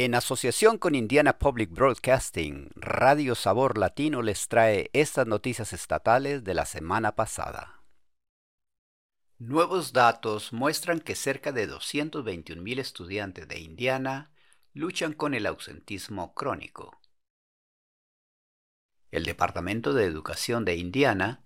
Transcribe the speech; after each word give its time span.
En 0.00 0.14
asociación 0.14 0.78
con 0.78 0.94
Indiana 0.94 1.40
Public 1.40 1.70
Broadcasting, 1.72 2.70
Radio 2.76 3.34
Sabor 3.34 3.76
Latino 3.76 4.22
les 4.22 4.46
trae 4.46 4.90
estas 4.92 5.26
noticias 5.26 5.72
estatales 5.72 6.44
de 6.44 6.54
la 6.54 6.66
semana 6.66 7.16
pasada. 7.16 7.82
Nuevos 9.38 9.92
datos 9.92 10.52
muestran 10.52 11.00
que 11.00 11.16
cerca 11.16 11.50
de 11.50 11.68
221.000 11.68 12.78
estudiantes 12.78 13.48
de 13.48 13.58
Indiana 13.58 14.30
luchan 14.72 15.14
con 15.14 15.34
el 15.34 15.46
ausentismo 15.46 16.32
crónico. 16.32 17.00
El 19.10 19.24
Departamento 19.24 19.94
de 19.94 20.04
Educación 20.04 20.64
de 20.64 20.76
Indiana 20.76 21.44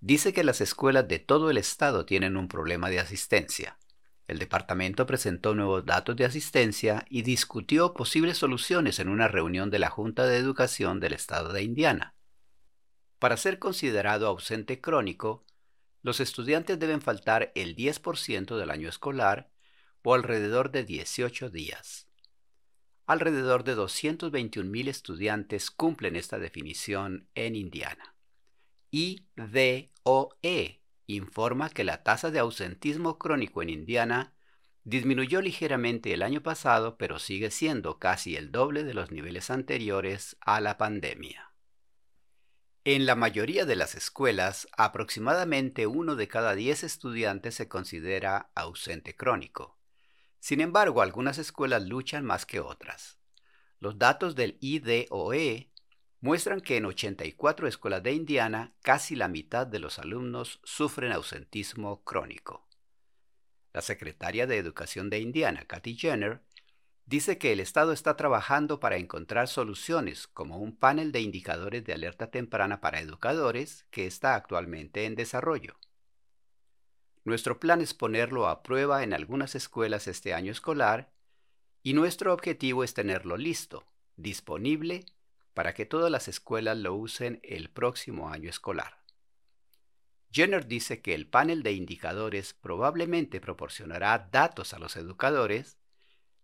dice 0.00 0.34
que 0.34 0.44
las 0.44 0.60
escuelas 0.60 1.08
de 1.08 1.20
todo 1.20 1.48
el 1.48 1.56
estado 1.56 2.04
tienen 2.04 2.36
un 2.36 2.48
problema 2.48 2.90
de 2.90 3.00
asistencia. 3.00 3.78
El 4.26 4.38
departamento 4.38 5.04
presentó 5.06 5.54
nuevos 5.54 5.84
datos 5.84 6.16
de 6.16 6.24
asistencia 6.24 7.04
y 7.10 7.22
discutió 7.22 7.92
posibles 7.92 8.38
soluciones 8.38 8.98
en 8.98 9.08
una 9.08 9.28
reunión 9.28 9.70
de 9.70 9.78
la 9.78 9.90
Junta 9.90 10.26
de 10.26 10.38
Educación 10.38 10.98
del 10.98 11.12
Estado 11.12 11.52
de 11.52 11.62
Indiana. 11.62 12.14
Para 13.18 13.36
ser 13.36 13.58
considerado 13.58 14.26
ausente 14.26 14.80
crónico, 14.80 15.44
los 16.02 16.20
estudiantes 16.20 16.78
deben 16.78 17.00
faltar 17.00 17.52
el 17.54 17.76
10% 17.76 18.56
del 18.56 18.70
año 18.70 18.88
escolar 18.88 19.50
o 20.02 20.14
alrededor 20.14 20.70
de 20.70 20.84
18 20.84 21.50
días. 21.50 22.08
Alrededor 23.06 23.64
de 23.64 23.76
221.000 23.76 24.88
estudiantes 24.88 25.70
cumplen 25.70 26.16
esta 26.16 26.38
definición 26.38 27.28
en 27.34 27.56
Indiana. 27.56 28.14
IDOE 28.90 29.24
informa 31.06 31.70
que 31.70 31.84
la 31.84 32.02
tasa 32.02 32.30
de 32.30 32.38
ausentismo 32.38 33.18
crónico 33.18 33.62
en 33.62 33.70
Indiana 33.70 34.34
disminuyó 34.84 35.40
ligeramente 35.40 36.12
el 36.12 36.22
año 36.22 36.42
pasado, 36.42 36.96
pero 36.98 37.18
sigue 37.18 37.50
siendo 37.50 37.98
casi 37.98 38.36
el 38.36 38.52
doble 38.52 38.84
de 38.84 38.94
los 38.94 39.10
niveles 39.10 39.50
anteriores 39.50 40.36
a 40.40 40.60
la 40.60 40.76
pandemia. 40.78 41.50
En 42.86 43.06
la 43.06 43.14
mayoría 43.14 43.64
de 43.64 43.76
las 43.76 43.94
escuelas, 43.94 44.68
aproximadamente 44.76 45.86
uno 45.86 46.16
de 46.16 46.28
cada 46.28 46.54
diez 46.54 46.84
estudiantes 46.84 47.54
se 47.54 47.66
considera 47.66 48.50
ausente 48.54 49.16
crónico. 49.16 49.78
Sin 50.38 50.60
embargo, 50.60 51.00
algunas 51.00 51.38
escuelas 51.38 51.82
luchan 51.84 52.26
más 52.26 52.44
que 52.44 52.60
otras. 52.60 53.18
Los 53.80 53.98
datos 53.98 54.34
del 54.34 54.58
IDOE 54.60 55.70
muestran 56.24 56.62
que 56.62 56.78
en 56.78 56.86
84 56.86 57.68
escuelas 57.68 58.02
de 58.02 58.14
Indiana 58.14 58.72
casi 58.80 59.14
la 59.14 59.28
mitad 59.28 59.66
de 59.66 59.78
los 59.78 59.98
alumnos 59.98 60.58
sufren 60.64 61.12
ausentismo 61.12 62.02
crónico. 62.02 62.66
La 63.74 63.82
secretaria 63.82 64.46
de 64.46 64.56
Educación 64.56 65.10
de 65.10 65.18
Indiana, 65.18 65.66
Kathy 65.66 65.98
Jenner, 65.98 66.40
dice 67.04 67.36
que 67.36 67.52
el 67.52 67.60
Estado 67.60 67.92
está 67.92 68.16
trabajando 68.16 68.80
para 68.80 68.96
encontrar 68.96 69.48
soluciones 69.48 70.26
como 70.26 70.56
un 70.56 70.74
panel 70.74 71.12
de 71.12 71.20
indicadores 71.20 71.84
de 71.84 71.92
alerta 71.92 72.30
temprana 72.30 72.80
para 72.80 73.00
educadores 73.00 73.84
que 73.90 74.06
está 74.06 74.34
actualmente 74.34 75.04
en 75.04 75.16
desarrollo. 75.16 75.76
Nuestro 77.24 77.60
plan 77.60 77.82
es 77.82 77.92
ponerlo 77.92 78.48
a 78.48 78.62
prueba 78.62 79.02
en 79.02 79.12
algunas 79.12 79.54
escuelas 79.54 80.08
este 80.08 80.32
año 80.32 80.52
escolar 80.52 81.12
y 81.82 81.92
nuestro 81.92 82.32
objetivo 82.32 82.82
es 82.82 82.94
tenerlo 82.94 83.36
listo, 83.36 83.84
disponible 84.16 85.04
para 85.54 85.72
que 85.72 85.86
todas 85.86 86.10
las 86.10 86.28
escuelas 86.28 86.76
lo 86.76 86.94
usen 86.94 87.40
el 87.42 87.70
próximo 87.70 88.28
año 88.28 88.50
escolar. 88.50 89.04
Jenner 90.30 90.66
dice 90.66 91.00
que 91.00 91.14
el 91.14 91.28
panel 91.28 91.62
de 91.62 91.72
indicadores 91.72 92.54
probablemente 92.54 93.40
proporcionará 93.40 94.28
datos 94.32 94.74
a 94.74 94.80
los 94.80 94.96
educadores, 94.96 95.78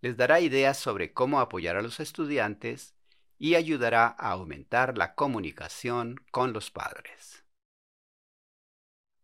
les 0.01 0.17
dará 0.17 0.41
ideas 0.41 0.79
sobre 0.79 1.13
cómo 1.13 1.41
apoyar 1.41 1.77
a 1.77 1.83
los 1.83 1.99
estudiantes 1.99 2.95
y 3.37 3.57
ayudará 3.57 4.07
a 4.07 4.31
aumentar 4.31 4.97
la 4.97 5.15
comunicación 5.15 6.23
con 6.31 6.53
los 6.53 6.71
padres. 6.71 7.45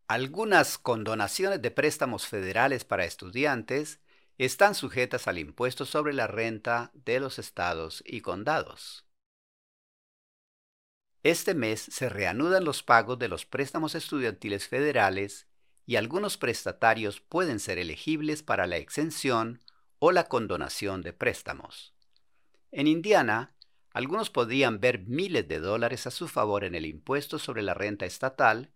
Algunas 0.09 0.79
condonaciones 0.79 1.63
de 1.63 1.71
préstamos 1.71 2.27
federales 2.27 2.85
para 2.85 3.05
estudiantes 3.05 4.01
están 4.39 4.75
sujetas 4.75 5.29
al 5.29 5.39
impuesto 5.39 5.85
sobre 5.85 6.13
la 6.13 6.27
renta 6.27 6.91
de 6.95 7.21
los 7.21 7.39
estados 7.39 8.03
y 8.05 8.21
condados. 8.21 9.06
Este 11.27 11.55
mes 11.55 11.81
se 11.81 12.09
reanudan 12.09 12.65
los 12.65 12.85
pagos 12.85 13.19
de 13.19 13.27
los 13.27 13.47
préstamos 13.47 13.97
estudiantiles 13.97 14.69
federales 14.69 15.49
y 15.85 15.97
algunos 15.97 16.37
prestatarios 16.37 17.21
pueden 17.21 17.59
ser 17.59 17.79
elegibles 17.79 18.45
para 18.45 18.69
la 18.69 18.77
exención 18.77 19.61
o 19.99 20.13
la 20.13 20.29
condonación 20.29 21.03
de 21.03 21.13
préstamos. 21.13 21.97
En 22.71 22.87
Indiana, 22.87 23.57
algunos 23.91 24.31
podrían 24.31 24.79
ver 24.79 25.01
miles 25.01 25.49
de 25.49 25.59
dólares 25.59 26.07
a 26.07 26.13
su 26.13 26.29
favor 26.29 26.63
en 26.63 26.77
el 26.77 26.87
impuesto 26.87 27.41
sobre 27.41 27.63
la 27.63 27.75
renta 27.75 28.07
estatal 28.07 28.71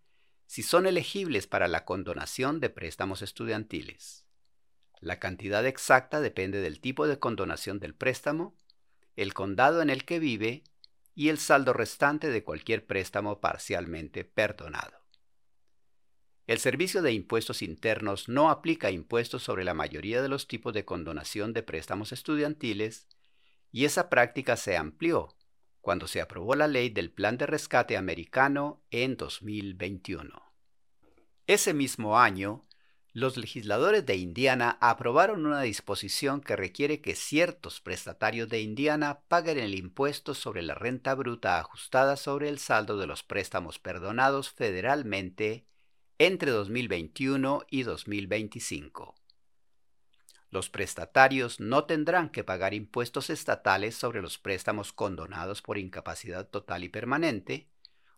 si 0.45 0.61
son 0.61 0.85
elegibles 0.85 1.47
para 1.47 1.69
la 1.69 1.85
condonación 1.85 2.59
de 2.59 2.69
préstamos 2.69 3.21
estudiantiles. 3.21 4.25
La 4.99 5.21
cantidad 5.21 5.65
exacta 5.65 6.19
depende 6.19 6.59
del 6.59 6.81
tipo 6.81 7.07
de 7.07 7.17
condonación 7.17 7.79
del 7.79 7.95
préstamo, 7.95 8.57
el 9.15 9.33
condado 9.33 9.81
en 9.81 9.89
el 9.89 10.03
que 10.03 10.19
vive 10.19 10.65
y 11.13 11.29
el 11.29 11.37
saldo 11.37 11.73
restante 11.73 12.29
de 12.29 12.43
cualquier 12.43 12.85
préstamo 12.85 13.39
parcialmente 13.39 14.23
perdonado. 14.25 15.01
El 16.47 16.59
Servicio 16.59 17.01
de 17.01 17.13
Impuestos 17.13 17.61
Internos 17.61 18.27
no 18.27 18.49
aplica 18.49 18.91
impuestos 18.91 19.43
sobre 19.43 19.63
la 19.63 19.73
mayoría 19.73 20.21
de 20.21 20.29
los 20.29 20.47
tipos 20.47 20.73
de 20.73 20.85
condonación 20.85 21.53
de 21.53 21.63
préstamos 21.63 22.11
estudiantiles 22.11 23.07
y 23.71 23.85
esa 23.85 24.09
práctica 24.09 24.57
se 24.57 24.75
amplió 24.75 25.35
cuando 25.79 26.07
se 26.07 26.21
aprobó 26.21 26.55
la 26.55 26.67
ley 26.67 26.89
del 26.89 27.11
Plan 27.11 27.37
de 27.37 27.45
Rescate 27.45 27.97
Americano 27.97 28.83
en 28.91 29.17
2021. 29.17 30.29
Ese 31.47 31.73
mismo 31.73 32.19
año, 32.19 32.67
los 33.13 33.35
legisladores 33.35 34.05
de 34.05 34.15
Indiana 34.15 34.77
aprobaron 34.79 35.45
una 35.45 35.61
disposición 35.61 36.39
que 36.39 36.55
requiere 36.55 37.01
que 37.01 37.15
ciertos 37.15 37.81
prestatarios 37.81 38.47
de 38.47 38.61
Indiana 38.61 39.19
paguen 39.27 39.59
el 39.59 39.75
impuesto 39.75 40.33
sobre 40.33 40.61
la 40.61 40.75
renta 40.75 41.13
bruta 41.13 41.59
ajustada 41.59 42.15
sobre 42.15 42.47
el 42.47 42.57
saldo 42.57 42.97
de 42.97 43.07
los 43.07 43.23
préstamos 43.23 43.79
perdonados 43.79 44.51
federalmente 44.51 45.65
entre 46.19 46.51
2021 46.51 47.65
y 47.69 47.83
2025. 47.83 49.15
Los 50.49 50.69
prestatarios 50.69 51.59
no 51.59 51.85
tendrán 51.85 52.29
que 52.29 52.45
pagar 52.45 52.73
impuestos 52.73 53.29
estatales 53.29 53.95
sobre 53.95 54.21
los 54.21 54.37
préstamos 54.37 54.93
condonados 54.93 55.61
por 55.61 55.77
incapacidad 55.77 56.47
total 56.47 56.85
y 56.85 56.89
permanente 56.89 57.67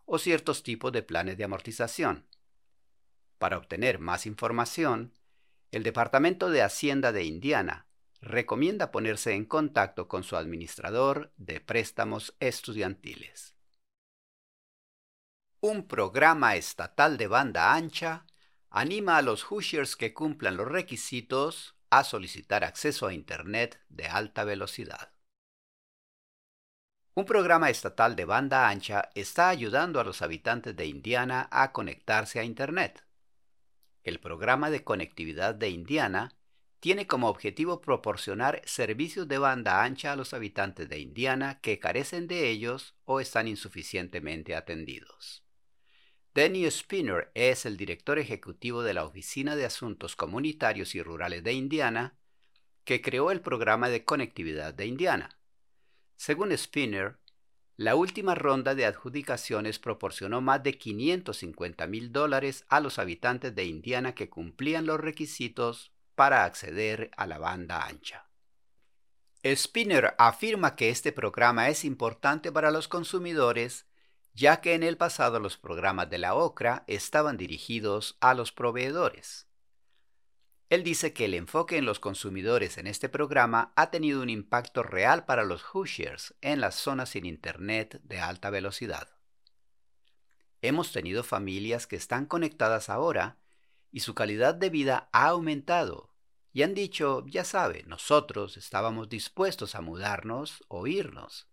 o 0.04 0.18
ciertos 0.18 0.62
tipos 0.62 0.92
de 0.92 1.02
planes 1.02 1.36
de 1.36 1.44
amortización 1.44 2.26
para 3.44 3.58
obtener 3.58 3.98
más 3.98 4.24
información, 4.24 5.12
el 5.70 5.82
Departamento 5.82 6.48
de 6.48 6.62
Hacienda 6.62 7.12
de 7.12 7.24
Indiana 7.24 7.86
recomienda 8.22 8.90
ponerse 8.90 9.34
en 9.34 9.44
contacto 9.44 10.08
con 10.08 10.24
su 10.24 10.38
administrador 10.38 11.30
de 11.36 11.60
préstamos 11.60 12.34
estudiantiles. 12.40 13.54
Un 15.60 15.86
programa 15.86 16.56
estatal 16.56 17.18
de 17.18 17.26
banda 17.26 17.74
ancha 17.74 18.24
anima 18.70 19.18
a 19.18 19.22
los 19.22 19.44
Hoosiers 19.50 19.94
que 19.94 20.14
cumplan 20.14 20.56
los 20.56 20.66
requisitos 20.66 21.76
a 21.90 22.02
solicitar 22.02 22.64
acceso 22.64 23.08
a 23.08 23.12
Internet 23.12 23.78
de 23.90 24.06
alta 24.06 24.44
velocidad. 24.44 25.12
Un 27.14 27.26
programa 27.26 27.68
estatal 27.68 28.16
de 28.16 28.24
banda 28.24 28.70
ancha 28.70 29.10
está 29.14 29.50
ayudando 29.50 30.00
a 30.00 30.04
los 30.04 30.22
habitantes 30.22 30.74
de 30.74 30.86
Indiana 30.86 31.46
a 31.50 31.72
conectarse 31.72 32.40
a 32.40 32.44
Internet. 32.44 33.03
El 34.04 34.20
programa 34.20 34.70
de 34.70 34.84
conectividad 34.84 35.54
de 35.54 35.70
Indiana 35.70 36.36
tiene 36.78 37.06
como 37.06 37.28
objetivo 37.28 37.80
proporcionar 37.80 38.60
servicios 38.66 39.26
de 39.26 39.38
banda 39.38 39.82
ancha 39.82 40.12
a 40.12 40.16
los 40.16 40.34
habitantes 40.34 40.86
de 40.90 40.98
Indiana 40.98 41.58
que 41.62 41.78
carecen 41.78 42.28
de 42.28 42.50
ellos 42.50 42.94
o 43.06 43.20
están 43.20 43.48
insuficientemente 43.48 44.54
atendidos. 44.54 45.42
Danny 46.34 46.70
Spinner 46.70 47.30
es 47.32 47.64
el 47.64 47.78
director 47.78 48.18
ejecutivo 48.18 48.82
de 48.82 48.92
la 48.92 49.04
Oficina 49.04 49.56
de 49.56 49.64
Asuntos 49.64 50.14
Comunitarios 50.14 50.94
y 50.94 51.02
Rurales 51.02 51.42
de 51.42 51.54
Indiana, 51.54 52.18
que 52.84 53.00
creó 53.00 53.30
el 53.30 53.40
programa 53.40 53.88
de 53.88 54.04
conectividad 54.04 54.74
de 54.74 54.84
Indiana. 54.84 55.38
Según 56.16 56.52
Spinner, 56.52 57.16
la 57.76 57.96
última 57.96 58.34
ronda 58.34 58.74
de 58.74 58.86
adjudicaciones 58.86 59.78
proporcionó 59.78 60.40
más 60.40 60.62
de 60.62 60.78
550 60.78 61.86
mil 61.88 62.12
dólares 62.12 62.64
a 62.68 62.80
los 62.80 62.98
habitantes 62.98 63.54
de 63.54 63.64
Indiana 63.64 64.14
que 64.14 64.28
cumplían 64.28 64.86
los 64.86 65.00
requisitos 65.00 65.92
para 66.14 66.44
acceder 66.44 67.10
a 67.16 67.26
la 67.26 67.38
banda 67.38 67.84
ancha. 67.84 68.28
Spinner 69.44 70.14
afirma 70.18 70.76
que 70.76 70.88
este 70.88 71.12
programa 71.12 71.68
es 71.68 71.84
importante 71.84 72.52
para 72.52 72.70
los 72.70 72.88
consumidores, 72.88 73.86
ya 74.32 74.60
que 74.60 74.74
en 74.74 74.82
el 74.82 74.96
pasado 74.96 75.40
los 75.40 75.58
programas 75.58 76.08
de 76.08 76.18
la 76.18 76.34
OCRA 76.34 76.84
estaban 76.86 77.36
dirigidos 77.36 78.16
a 78.20 78.34
los 78.34 78.52
proveedores. 78.52 79.48
Él 80.70 80.82
dice 80.82 81.12
que 81.12 81.26
el 81.26 81.34
enfoque 81.34 81.76
en 81.76 81.84
los 81.84 82.00
consumidores 82.00 82.78
en 82.78 82.86
este 82.86 83.08
programa 83.08 83.72
ha 83.76 83.90
tenido 83.90 84.22
un 84.22 84.30
impacto 84.30 84.82
real 84.82 85.24
para 85.24 85.44
los 85.44 85.62
Hoosiers 85.62 86.34
en 86.40 86.60
las 86.60 86.74
zonas 86.74 87.10
sin 87.10 87.26
Internet 87.26 88.00
de 88.02 88.18
alta 88.18 88.50
velocidad. 88.50 89.08
Hemos 90.62 90.92
tenido 90.92 91.22
familias 91.22 91.86
que 91.86 91.96
están 91.96 92.24
conectadas 92.24 92.88
ahora 92.88 93.38
y 93.92 94.00
su 94.00 94.14
calidad 94.14 94.54
de 94.54 94.70
vida 94.70 95.10
ha 95.12 95.28
aumentado 95.28 96.14
y 96.54 96.62
han 96.62 96.72
dicho, 96.72 97.24
ya 97.26 97.44
sabe, 97.44 97.82
nosotros 97.86 98.56
estábamos 98.56 99.08
dispuestos 99.08 99.74
a 99.74 99.82
mudarnos 99.82 100.64
o 100.68 100.86
irnos, 100.86 101.48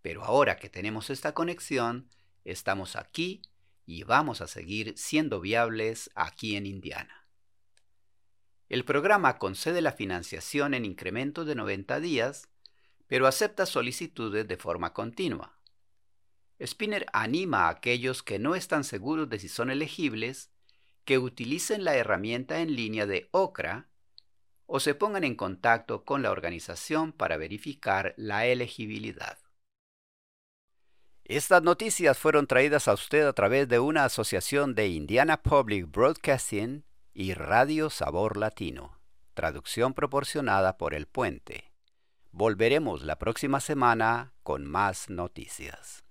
pero 0.00 0.24
ahora 0.24 0.56
que 0.56 0.70
tenemos 0.70 1.10
esta 1.10 1.34
conexión, 1.34 2.08
estamos 2.44 2.96
aquí 2.96 3.42
y 3.84 4.04
vamos 4.04 4.40
a 4.40 4.46
seguir 4.46 4.94
siendo 4.96 5.40
viables 5.40 6.08
aquí 6.14 6.56
en 6.56 6.66
Indiana. 6.66 7.23
El 8.74 8.84
programa 8.84 9.38
concede 9.38 9.80
la 9.82 9.92
financiación 9.92 10.74
en 10.74 10.84
incremento 10.84 11.44
de 11.44 11.54
90 11.54 12.00
días, 12.00 12.48
pero 13.06 13.28
acepta 13.28 13.66
solicitudes 13.66 14.48
de 14.48 14.56
forma 14.56 14.92
continua. 14.92 15.56
Spinner 16.60 17.06
anima 17.12 17.66
a 17.66 17.68
aquellos 17.68 18.24
que 18.24 18.40
no 18.40 18.56
están 18.56 18.82
seguros 18.82 19.30
de 19.30 19.38
si 19.38 19.48
son 19.48 19.70
elegibles 19.70 20.50
que 21.04 21.20
utilicen 21.20 21.84
la 21.84 21.94
herramienta 21.94 22.62
en 22.62 22.74
línea 22.74 23.06
de 23.06 23.28
OCRA 23.30 23.86
o 24.66 24.80
se 24.80 24.96
pongan 24.96 25.22
en 25.22 25.36
contacto 25.36 26.04
con 26.04 26.22
la 26.22 26.32
organización 26.32 27.12
para 27.12 27.36
verificar 27.36 28.12
la 28.16 28.46
elegibilidad. 28.46 29.38
Estas 31.22 31.62
noticias 31.62 32.18
fueron 32.18 32.48
traídas 32.48 32.88
a 32.88 32.94
usted 32.94 33.24
a 33.24 33.34
través 33.34 33.68
de 33.68 33.78
una 33.78 34.04
asociación 34.04 34.74
de 34.74 34.88
Indiana 34.88 35.44
Public 35.44 35.88
Broadcasting 35.88 36.82
y 37.14 37.32
Radio 37.32 37.90
Sabor 37.90 38.36
Latino, 38.36 38.98
traducción 39.34 39.94
proporcionada 39.94 40.76
por 40.76 40.94
El 40.94 41.06
Puente. 41.06 41.72
Volveremos 42.32 43.02
la 43.02 43.20
próxima 43.20 43.60
semana 43.60 44.32
con 44.42 44.66
más 44.66 45.08
noticias. 45.08 46.03